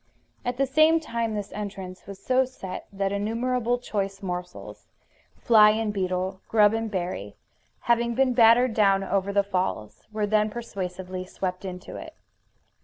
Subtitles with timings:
[0.43, 4.87] At the same time this entrance was so set that innumerable choice morsels,
[5.37, 7.35] fly and beetle, grub and berry,
[7.81, 12.15] having been battered down over the falls, were then persuasively swept into it.